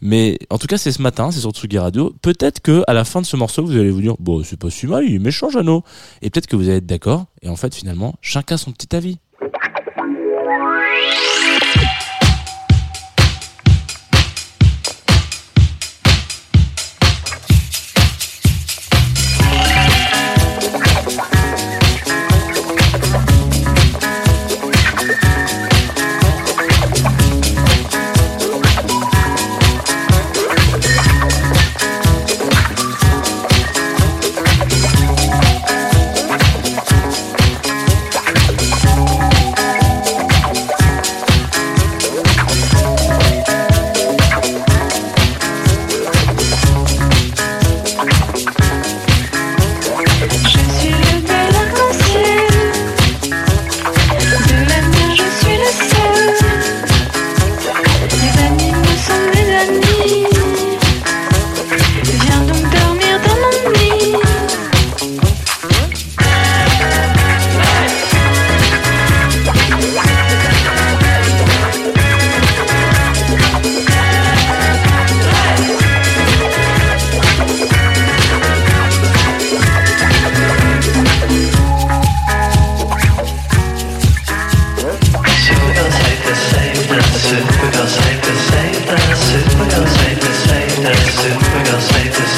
Mais 0.00 0.38
en 0.50 0.58
tout 0.58 0.66
cas, 0.66 0.78
c'est 0.78 0.90
ce 0.90 1.00
matin, 1.00 1.30
c'est 1.30 1.40
sur 1.40 1.52
Tsugi 1.52 1.78
Radio. 1.78 2.12
Peut-être 2.22 2.60
que 2.60 2.82
à 2.88 2.92
la 2.92 3.04
fin 3.04 3.20
de 3.20 3.26
ce 3.26 3.36
morceau, 3.36 3.64
vous 3.64 3.76
allez 3.76 3.90
vous 3.90 4.00
dire, 4.00 4.16
bon, 4.18 4.42
c'est 4.42 4.58
pas 4.58 4.68
si 4.68 4.88
mal, 4.88 5.04
il 5.04 5.14
est 5.14 5.18
méchant, 5.20 5.48
Jeannot. 5.48 5.84
Et 6.22 6.30
peut-être 6.30 6.48
que 6.48 6.56
vous 6.56 6.68
allez 6.68 6.78
être 6.78 6.86
d'accord. 6.86 7.26
Et 7.40 7.48
en 7.48 7.56
fait, 7.56 7.72
finalement, 7.74 8.14
chacun 8.20 8.56
son 8.56 8.72
petit 8.72 8.94
avis. 8.96 9.18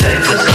safe 0.05 0.35
as 0.35 0.54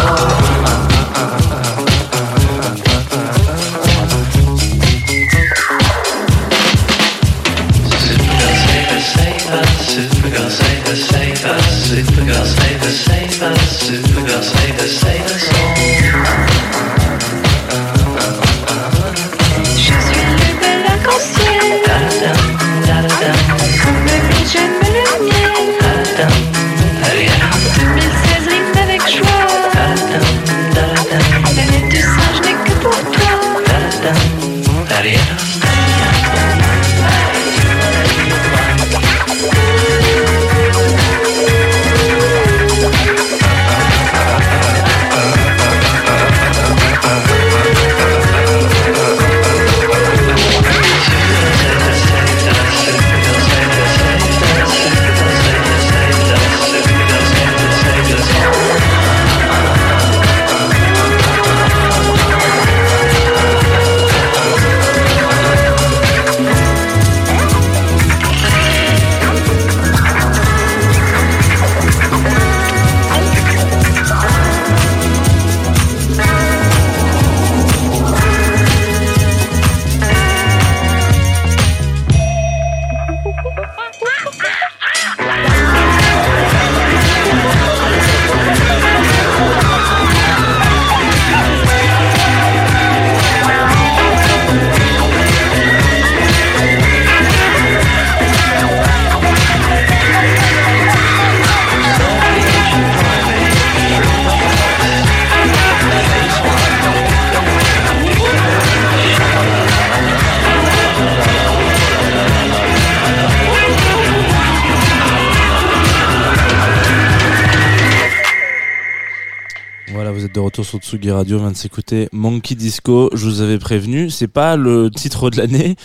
sur 120.64 120.80
Tsugi 120.80 121.12
Radio, 121.12 121.38
on 121.38 121.42
vient 121.42 121.52
de 121.52 121.58
s'écouter 121.58 122.10
Monkey 122.12 122.56
Disco. 122.56 123.10
Je 123.14 123.26
vous 123.26 123.42
avais 123.42 123.60
prévenu, 123.60 124.10
c'est 124.10 124.28
pas 124.28 124.56
le 124.56 124.90
titre 124.90 125.30
de 125.30 125.38
l'année. 125.38 125.76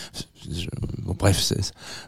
Bref, 1.05 1.53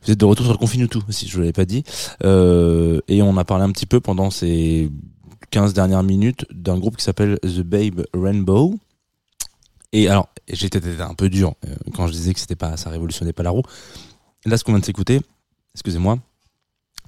vous 0.04 0.12
êtes 0.12 0.20
de 0.20 0.26
retour 0.26 0.46
sur 0.46 0.54
le 0.54 0.58
Confine 0.58 0.88
tout, 0.88 1.04
si 1.10 1.28
je 1.28 1.34
vous 1.34 1.40
l'avais 1.40 1.54
pas 1.54 1.66
dit. 1.66 1.84
Euh, 2.24 3.00
et 3.08 3.22
on 3.22 3.38
a 3.38 3.46
parlé 3.46 3.64
un 3.64 3.72
petit 3.72 3.86
peu 3.86 4.00
pendant 4.00 4.30
ces 4.30 4.90
15 5.52 5.74
dernières 5.74 6.04
minutes 6.04 6.46
d'un 6.52 6.78
groupe 6.78 6.98
qui 6.98 7.04
s'appelle 7.04 7.40
The 7.42 7.62
Babe 7.62 8.06
Rainbow. 8.14 8.76
Et 9.94 10.10
alors, 10.10 10.30
j'étais 10.48 10.82
un 11.02 11.14
peu 11.14 11.30
dur 11.30 11.54
euh, 11.66 11.76
quand 11.96 12.08
je 12.08 12.12
disais 12.12 12.34
que 12.34 12.40
c'était 12.40 12.56
pas, 12.56 12.76
ça 12.76 12.90
révolutionnait 12.90 13.34
pas 13.34 13.44
la 13.44 13.52
roue. 13.52 13.64
Là, 14.46 14.58
ce 14.58 14.64
qu'on 14.64 14.74
vient 14.74 14.80
de 14.80 14.86
s'écouter, 14.86 15.22
excusez-moi, 15.76 16.20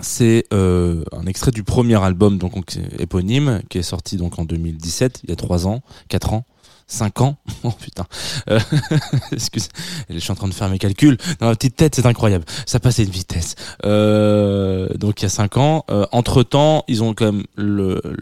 c'est 0.01 0.45
euh, 0.53 1.03
un 1.11 1.25
extrait 1.25 1.51
du 1.51 1.63
premier 1.63 2.01
album 2.01 2.37
donc 2.37 2.55
éponyme 2.97 3.61
qui 3.69 3.77
est 3.77 3.83
sorti 3.83 4.17
donc 4.17 4.39
en 4.39 4.45
2017, 4.45 5.21
il 5.23 5.29
y 5.29 5.33
a 5.33 5.35
3 5.35 5.67
ans, 5.67 5.81
4 6.07 6.33
ans, 6.33 6.45
5 6.89 7.21
ans. 7.21 7.37
Oh 7.63 7.71
putain. 7.71 8.05
Euh, 8.49 8.59
excuse, 9.33 9.67
je 10.09 10.17
suis 10.17 10.31
en 10.31 10.35
train 10.35 10.47
de 10.47 10.53
faire 10.53 10.69
mes 10.69 10.79
calculs. 10.79 11.17
Dans 11.39 11.47
ma 11.47 11.55
petite 11.55 11.75
tête, 11.75 11.93
c'est 11.93 12.05
incroyable. 12.05 12.45
Ça 12.65 12.79
passe 12.79 12.99
à 12.99 13.03
une 13.03 13.09
vitesse. 13.09 13.55
Euh, 13.83 14.87
donc 14.95 15.21
il 15.21 15.23
y 15.23 15.25
a 15.25 15.29
5 15.29 15.57
ans. 15.57 15.85
entre 16.13 16.43
temps, 16.43 16.85
ils 16.87 17.03
ont 17.03 17.13
quand 17.13 17.33
même 17.33 17.43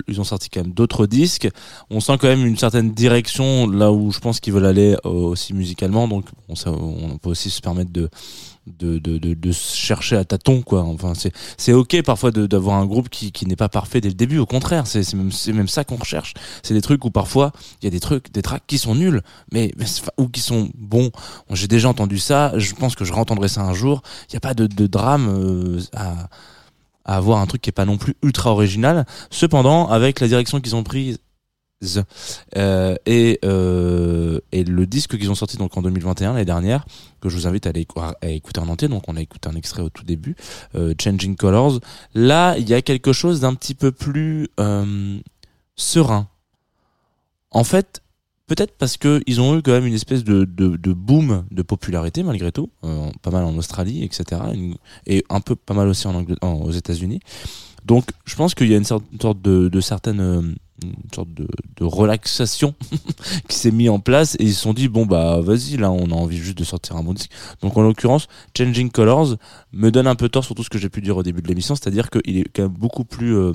ils 0.08 0.20
ont 0.20 0.24
sorti 0.24 0.50
quand 0.50 0.64
même 0.64 0.74
d'autres 0.74 1.06
disques. 1.06 1.50
On 1.92 2.00
sent 2.00 2.18
quand 2.20 2.28
même 2.28 2.46
une 2.46 2.58
certaine 2.58 2.94
direction 2.94 3.68
là 3.70 3.92
où 3.92 4.12
je 4.12 4.20
pense 4.20 4.40
qu'ils 4.40 4.54
veulent 4.54 4.66
aller 4.66 4.96
euh, 5.06 5.10
aussi 5.10 5.54
musicalement. 5.54 6.08
Donc 6.08 6.26
on 6.50 7.18
peut 7.18 7.30
aussi 7.30 7.50
se 7.50 7.62
permettre 7.62 7.92
de 7.92 8.10
de, 8.68 9.00
de, 9.00 9.18
de, 9.18 9.52
chercher 9.54 10.18
à 10.18 10.26
tâtons 10.26 10.62
quoi 10.62 10.84
enfin 10.84 11.14
c'est 11.16 11.32
c'est 11.56 11.72
ok 11.72 12.02
parfois 12.04 12.32
d'avoir 12.32 12.76
un 12.76 12.86
groupe 12.86 13.08
qui, 13.08 13.32
qui 13.32 13.46
n'est 13.46 13.56
pas 13.56 13.70
parfait 13.70 14.02
dès 14.02 14.10
le 14.10 14.14
début 14.14 14.40
au 14.40 14.46
contraire 14.46 14.88
c'est 14.88 15.04
c'est 15.04 15.16
même 15.16 15.32
c'est 15.32 15.54
même 15.54 15.70
ça 15.70 15.86
qu'on 15.86 15.96
recherche 15.96 16.34
c'est 16.64 16.74
des 16.74 16.82
trucs 16.82 17.06
où 17.06 17.10
parfois 17.10 17.54
il 17.82 17.86
y 17.86 17.88
a 17.88 17.92
des 17.92 18.02
trucs 18.02 18.30
des 18.34 18.42
tracks 18.42 18.57
qui 18.66 18.78
sont 18.78 18.96
nuls 18.96 19.22
mais, 19.52 19.72
ou 20.18 20.28
qui 20.28 20.40
sont 20.40 20.70
bons. 20.76 21.12
J'ai 21.52 21.68
déjà 21.68 21.90
entendu 21.90 22.18
ça 22.18 22.54
je 22.56 22.74
pense 22.74 22.96
que 22.96 23.06
je 23.06 23.14
réentendrai 23.14 23.48
ça 23.48 23.62
un 23.62 23.74
jour. 23.74 24.02
Il 24.30 24.34
n'y 24.34 24.38
a 24.38 24.42
pas 24.42 24.54
de, 24.54 24.88
drame 24.88 25.28
euh, 25.30 25.82
à 25.94 26.28
avoir 27.06 27.40
un 27.40 27.46
truc 27.46 27.62
qui 27.62 27.70
est 27.70 27.74
pas 27.74 27.86
non 27.86 27.98
plus 27.98 28.16
ultra 28.22 28.52
original. 28.52 29.06
Cependant 29.30 29.88
avec 29.88 30.20
la 30.20 30.28
direction 30.28 30.60
qu'ils 30.60 30.76
ont 30.76 30.84
prise 30.84 31.20
euh, 32.56 32.96
et, 33.06 33.40
euh, 33.46 34.40
et 34.52 34.64
le 34.64 34.88
disque 34.88 35.18
qu'ils 35.18 35.30
ont 35.30 35.36
sorti 35.36 35.58
donc 35.58 35.78
en 35.78 35.84
2021 35.84 36.34
l'année 36.34 36.44
dernière 36.44 36.88
que 37.22 37.30
je 37.30 37.36
vous 37.38 37.46
invite 37.46 37.68
à 37.68 37.70
aller 37.70 37.86
écouter 38.24 38.60
en 38.60 38.68
entier 38.68 38.88
donc 38.88 39.04
on 39.08 39.16
a 39.16 39.22
écouté 39.22 39.48
un 39.48 39.56
extrait 39.56 39.84
au 39.84 39.90
tout 39.90 40.04
début 40.04 40.36
Changing 41.00 41.36
Colors. 41.36 41.80
Là 42.16 42.58
il 42.58 42.68
y 42.68 42.74
a 42.74 42.82
quelque 42.82 43.14
chose 43.14 43.42
d'un 43.42 43.54
petit 43.54 43.76
peu 43.76 43.92
plus 43.92 44.50
serein. 45.76 46.28
En 47.52 47.64
fait 47.64 48.02
peut-être 48.48 48.78
parce 48.78 48.98
que 48.98 49.22
ils 49.28 49.40
ont 49.42 49.58
eu 49.58 49.62
quand 49.62 49.72
même 49.72 49.86
une 49.86 49.94
espèce 49.94 50.24
de, 50.24 50.46
de, 50.46 50.76
de 50.78 50.94
boom 50.94 51.46
de 51.52 51.62
popularité 51.62 52.24
malgré 52.24 52.52
tout 52.52 52.70
euh, 52.84 53.10
pas 53.22 53.32
mal 53.32 53.44
en 53.44 53.56
Australie 53.58 54.04
etc 54.04 54.42
et 55.06 55.24
un 55.30 55.42
peu 55.42 55.56
pas 55.56 55.74
mal 55.74 55.88
aussi 55.88 56.08
en 56.08 56.14
Angl- 56.22 56.38
en- 56.42 56.54
aux 56.62 56.72
États-Unis. 56.72 57.20
Donc 57.86 58.06
je 58.26 58.36
pense 58.36 58.56
qu'il 58.56 58.68
y 58.70 58.74
a 58.74 58.78
une 58.78 58.84
sorte, 58.84 59.06
de, 59.42 59.70
de 59.70 59.80
euh, 60.20 60.42
une 60.84 60.94
sorte 61.14 61.34
de, 61.34 61.48
de 61.78 61.84
relaxation 61.84 62.76
qui 63.48 63.56
s'est 63.56 63.72
mis 63.72 63.90
en 63.90 64.00
place 64.00 64.36
et 64.36 64.44
ils 64.44 64.54
se 64.54 64.62
sont 64.62 64.74
dit 64.74 64.88
bon 64.88 65.06
bah 65.06 65.40
vas-y 65.42 65.78
là 65.78 65.92
on 65.92 66.12
a 66.12 66.14
envie 66.14 66.38
juste 66.38 66.58
de 66.58 66.64
sortir 66.64 66.96
un 66.96 67.04
bon 67.04 67.14
disque. 67.14 67.32
Donc 67.62 67.76
en 67.78 67.82
l'occurrence 67.82 68.28
Changing 68.56 68.92
Colors 68.92 69.36
me 69.74 69.90
donne 69.90 70.08
un 70.08 70.16
peu 70.16 70.30
tort 70.30 70.44
sur 70.44 70.56
tout 70.56 70.64
ce 70.64 70.70
que 70.70 70.78
j'ai 70.78 70.90
pu 70.90 71.02
dire 71.02 71.18
au 71.18 71.24
début 71.24 71.42
de 71.42 71.48
l'émission 71.48 71.76
c'est-à-dire 71.76 72.10
qu'il 72.10 72.38
est 72.38 72.46
quand 72.54 72.64
même 72.64 72.72
beaucoup 72.72 73.06
plus 73.06 73.36
euh, 73.36 73.54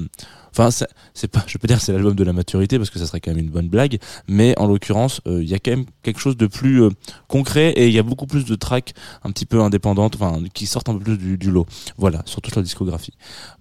enfin 0.51 0.71
c'est- 0.71 1.29
pas 1.29 1.45
je 1.47 1.59
peux 1.59 1.69
dire 1.69 1.81
c'est 1.81 1.93
l'album 1.93 2.15
de 2.15 2.25
la 2.25 2.33
maturité 2.33 2.77
parce 2.79 2.91
que 2.91 2.99
ça 2.99 3.07
serait 3.07 3.21
quand 3.21 3.31
même 3.31 3.45
une 3.45 3.51
bonne 3.51 3.69
blague 3.69 3.99
mais 4.27 4.59
en 4.59 4.67
l'occurrence 4.67 5.21
euh, 5.27 5.43
il 5.43 5.49
y 5.49 5.55
a 5.55 5.59
quand 5.59 5.71
même 5.71 5.87
quelque 6.03 6.21
chose 6.21 6.37
de 6.37 6.47
plus 6.47 6.83
euh, 6.83 6.91
concret 7.29 7.71
et 7.71 7.87
il 7.87 7.93
y 7.93 7.99
a 7.99 8.03
beaucoup 8.03 8.27
plus 8.27 8.45
de 8.45 8.55
tracks 8.57 8.95
un 9.23 9.31
petit 9.31 9.47
peu 9.47 9.61
indépendantes 9.61 10.17
enfin 10.17 10.43
qui 10.53 10.67
sortent 10.67 10.89
un 10.89 10.95
peu 10.99 11.17
plus 11.17 11.37
du, 11.39 11.51
lot. 11.51 11.67
Voilà 11.97 12.23
sur 12.25 12.41
toute 12.41 12.57
la 12.57 12.63
discographie. 12.63 13.13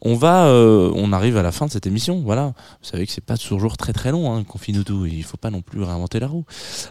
On 0.01 0.15
va 0.15 0.45
on 0.51 1.13
arrive 1.13 1.37
à 1.37 1.43
la 1.43 1.51
fin 1.51 1.65
de 1.67 1.71
cette 1.71 1.85
émission 1.87 2.21
voilà. 2.21 2.53
Vous 2.81 2.89
savez 2.89 3.05
que 3.05 3.11
c'est 3.11 3.25
pas 3.25 3.35
toujours 3.51 3.75
très 3.75 3.91
très 3.91 4.11
long 4.11 4.33
hein, 4.33 4.45
confine 4.45 4.81
tout 4.81 5.05
il 5.05 5.25
faut 5.25 5.35
pas 5.35 5.49
non 5.49 5.61
plus 5.61 5.83
réinventer 5.83 6.21
la 6.21 6.27
roue. 6.27 6.45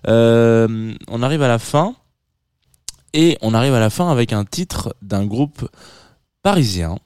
Euh, 0.06 0.94
on 1.08 1.22
arrive 1.22 1.40
à 1.40 1.48
la 1.48 1.58
fin. 1.58 1.94
Et 3.14 3.38
on 3.40 3.54
arrive 3.54 3.74
à 3.74 3.80
la 3.80 3.88
fin 3.88 4.10
avec 4.10 4.34
un 4.34 4.44
titre 4.44 4.94
d'un 5.00 5.24
groupe 5.24 5.66
parisien. 6.42 6.98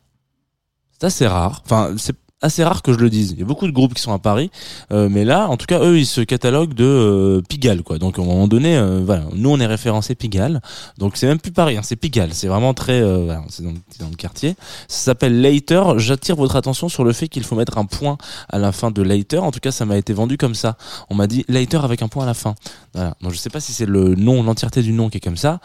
C'est 0.92 1.04
assez 1.04 1.26
rare. 1.28 1.62
Enfin 1.64 1.94
c'est 1.96 2.16
assez 2.44 2.62
rare 2.62 2.82
que 2.82 2.92
je 2.92 2.98
le 2.98 3.10
dise. 3.10 3.32
Il 3.32 3.38
y 3.38 3.42
a 3.42 3.46
beaucoup 3.46 3.66
de 3.66 3.72
groupes 3.72 3.94
qui 3.94 4.02
sont 4.02 4.12
à 4.12 4.18
Paris 4.18 4.50
euh, 4.92 5.08
mais 5.10 5.24
là 5.24 5.48
en 5.48 5.56
tout 5.56 5.66
cas 5.66 5.80
eux 5.80 5.98
ils 5.98 6.06
se 6.06 6.20
cataloguent 6.20 6.74
de 6.74 6.84
euh, 6.84 7.42
Pigalle 7.48 7.82
quoi. 7.82 7.98
Donc 7.98 8.18
à 8.18 8.22
un 8.22 8.24
moment 8.24 8.46
donné 8.46 8.76
euh, 8.76 9.00
voilà. 9.04 9.24
Nous 9.34 9.50
on 9.50 9.58
est 9.58 9.66
référencé 9.66 10.14
Pigalle. 10.14 10.60
Donc 10.98 11.16
c'est 11.16 11.26
même 11.26 11.40
plus 11.40 11.52
Paris 11.52 11.76
hein, 11.76 11.80
c'est 11.82 11.96
Pigalle. 11.96 12.34
C'est 12.34 12.48
vraiment 12.48 12.74
très 12.74 13.00
euh, 13.00 13.24
voilà, 13.24 13.42
c'est 13.48 13.62
dans, 13.62 13.70
le 14.10 14.16
quartier. 14.16 14.54
Ça 14.88 15.04
s'appelle 15.06 15.40
Later 15.40 15.98
j'attire 15.98 16.36
votre 16.36 16.56
attention 16.56 16.88
sur 16.88 17.02
le 17.02 17.12
fait 17.12 17.28
qu'il 17.28 17.44
faut 17.44 17.56
mettre 17.56 17.78
un 17.78 17.86
point 17.86 18.18
à 18.50 18.58
la 18.58 18.72
fin 18.72 18.90
de 18.90 19.02
Later 19.02 19.42
en 19.42 19.50
tout 19.50 19.60
cas 19.60 19.70
ça 19.70 19.86
m'a 19.86 19.96
été 19.96 20.12
vendu 20.12 20.36
comme 20.36 20.54
ça. 20.54 20.76
On 21.08 21.14
m'a 21.14 21.26
dit 21.26 21.44
Later 21.48 21.82
avec 21.82 22.02
un 22.02 22.08
point 22.08 22.24
à 22.24 22.26
la 22.26 22.34
fin. 22.34 22.54
Voilà. 22.92 23.16
Donc 23.22 23.32
je 23.32 23.38
sais 23.38 23.50
pas 23.50 23.60
si 23.60 23.72
c'est 23.72 23.86
le 23.86 24.14
nom 24.14 24.42
l'entièreté 24.42 24.82
du 24.82 24.92
nom 24.92 25.08
qui 25.08 25.16
est 25.16 25.22
comme 25.22 25.38
ça. 25.38 25.60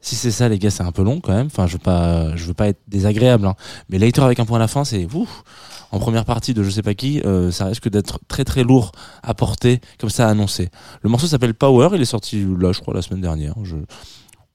Si 0.00 0.16
c'est 0.16 0.32
ça 0.32 0.48
les 0.48 0.58
gars 0.58 0.70
c'est 0.70 0.82
un 0.82 0.92
peu 0.92 1.02
long 1.02 1.20
quand 1.20 1.32
même. 1.32 1.46
Enfin 1.46 1.66
je 1.66 1.74
veux 1.74 1.78
pas 1.78 2.34
je 2.36 2.44
veux 2.46 2.54
pas 2.54 2.68
être 2.68 2.80
désagréable 2.88 3.46
hein. 3.46 3.54
mais 3.90 3.98
Later 3.98 4.22
avec 4.22 4.40
un 4.40 4.46
point 4.46 4.56
à 4.56 4.60
la 4.60 4.68
fin 4.68 4.84
c'est 4.84 5.06
ouf 5.12 5.44
en 5.92 5.98
première 5.98 6.24
partie 6.24 6.54
de 6.54 6.62
je 6.62 6.70
sais 6.70 6.82
pas 6.82 6.94
qui, 6.94 7.20
euh, 7.20 7.50
ça 7.52 7.66
risque 7.66 7.88
d'être 7.88 8.18
très 8.26 8.44
très 8.44 8.64
lourd 8.64 8.92
à 9.22 9.34
porter, 9.34 9.80
comme 9.98 10.10
ça 10.10 10.26
à 10.26 10.30
annoncer. 10.30 10.70
Le 11.02 11.10
morceau 11.10 11.26
s'appelle 11.26 11.54
Power, 11.54 11.90
il 11.94 12.00
est 12.00 12.06
sorti 12.06 12.44
là 12.58 12.72
je 12.72 12.80
crois 12.80 12.94
la 12.94 13.02
semaine 13.02 13.20
dernière. 13.20 13.54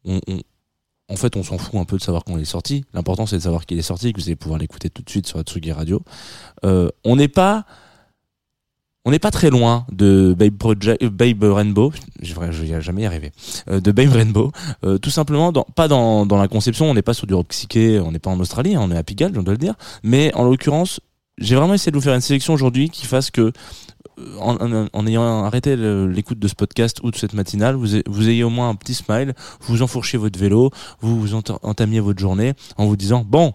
On, 0.03 0.19
en 1.09 1.15
fait 1.15 1.37
on 1.37 1.43
s'en 1.43 1.57
fout 1.57 1.75
un 1.75 1.85
peu 1.85 1.97
de 1.97 2.01
savoir 2.01 2.23
quand 2.25 2.35
il 2.35 2.41
est 2.41 2.45
sorti. 2.45 2.83
L'important 2.93 3.27
c'est 3.27 3.37
de 3.37 3.43
savoir 3.43 3.65
qu'il 3.65 3.77
est 3.77 3.83
sorti 3.83 4.11
que 4.11 4.19
vous 4.19 4.27
allez 4.27 4.35
pouvoir 4.35 4.59
l'écouter 4.59 4.89
tout 4.89 5.03
de 5.03 5.09
suite 5.09 5.27
sur 5.27 5.37
Atsugi 5.37 5.71
Radio. 5.71 6.01
Euh, 6.65 6.89
on 7.05 7.15
n'est 7.15 7.27
pas 7.27 7.65
on 9.05 9.11
n'est 9.11 9.19
pas 9.19 9.31
très 9.31 9.49
loin 9.49 9.85
de 9.89 10.35
Babe, 10.37 11.41
euh, 11.43 11.53
Rainbow, 11.53 11.93
je 12.21 12.33
vais 12.33 12.81
jamais 12.81 13.03
y 13.03 13.79
de 13.79 13.91
Babe 13.93 14.09
Rainbow, 14.09 14.51
tout 15.01 15.09
simplement, 15.09 15.53
pas 15.53 15.87
dans, 15.87 16.25
dans 16.25 16.35
la 16.35 16.49
conception, 16.49 16.91
on 16.91 16.93
n'est 16.93 17.01
pas 17.01 17.13
sur 17.13 17.25
du 17.25 17.33
rock 17.33 17.47
psyché, 17.47 18.01
on 18.01 18.11
n'est 18.11 18.19
pas 18.19 18.31
en 18.31 18.39
Australie, 18.41 18.75
hein, 18.75 18.81
on 18.83 18.91
est 18.91 18.97
à 18.97 19.03
Pigalle, 19.03 19.31
je 19.33 19.39
dois 19.39 19.53
le 19.53 19.57
dire, 19.57 19.75
mais 20.03 20.33
en 20.35 20.43
l'occurrence, 20.43 20.99
j'ai 21.37 21.55
vraiment 21.55 21.73
essayé 21.73 21.91
de 21.91 21.97
vous 21.97 22.01
faire 22.03 22.15
une 22.15 22.21
sélection 22.21 22.53
aujourd'hui 22.53 22.89
qui 22.89 23.05
fasse 23.05 23.29
que, 23.31 23.41
euh, 24.19 24.37
en, 24.39 24.55
en- 24.55 24.87
en 24.91 25.07
ayant 25.07 25.43
arrêté 25.43 25.75
l'écoute 25.75 26.39
de 26.39 26.47
ce 26.47 26.55
podcast 26.55 26.99
ou 27.03 27.11
de 27.11 27.15
cette 27.15 27.33
matinale, 27.33 27.75
vous, 27.75 27.87
vous 28.07 28.29
ayez 28.29 28.43
au 28.43 28.49
moins 28.49 28.69
un 28.69 28.75
petit 28.75 28.93
smile, 28.93 29.33
vous 29.61 29.81
enfourchiez 29.81 30.17
votre 30.17 30.39
vélo, 30.39 30.71
vous 31.01 31.19
vous 31.19 31.33
enta- 31.35 31.59
entamiez 31.63 31.99
votre 31.99 32.19
journée 32.19 32.53
en 32.77 32.85
vous 32.87 32.95
disant, 32.95 33.23
bon, 33.27 33.53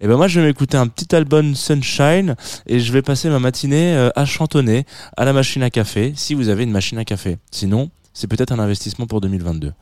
et 0.00 0.06
ben 0.06 0.16
moi 0.16 0.28
je 0.28 0.40
vais 0.40 0.46
m'écouter 0.46 0.76
un 0.76 0.86
petit 0.86 1.12
album 1.14 1.54
Sunshine 1.56 2.36
et 2.66 2.78
je 2.78 2.92
vais 2.92 3.02
passer 3.02 3.28
ma 3.28 3.40
matinée 3.40 3.94
euh, 3.96 4.10
à 4.14 4.24
chantonner 4.24 4.86
à 5.16 5.24
la 5.24 5.32
machine 5.32 5.62
à 5.64 5.70
café 5.70 6.12
si 6.16 6.34
vous 6.34 6.48
avez 6.48 6.62
une 6.62 6.70
machine 6.70 6.98
à 6.98 7.04
café. 7.04 7.36
Sinon, 7.50 7.90
c'est 8.14 8.28
peut-être 8.28 8.52
un 8.52 8.60
investissement 8.60 9.06
pour 9.06 9.20
2022. 9.20 9.72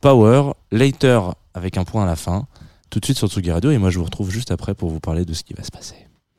Power, 0.00 0.52
later 0.72 1.20
avec 1.52 1.76
un 1.76 1.84
point 1.84 2.04
à 2.04 2.06
la 2.06 2.16
fin, 2.16 2.46
tout 2.88 3.00
de 3.00 3.04
suite 3.04 3.18
sur 3.18 3.28
Tsugi 3.28 3.52
Radio 3.52 3.70
et 3.70 3.76
moi 3.78 3.90
je 3.90 3.98
vous 3.98 4.04
retrouve 4.06 4.30
juste 4.30 4.50
après 4.50 4.74
pour 4.74 4.88
vous 4.88 4.98
parler 5.00 5.26
de 5.26 5.34
ce 5.34 5.44
qui 5.44 5.52
va 5.52 5.62
se 5.62 5.70
passer. 5.70 5.94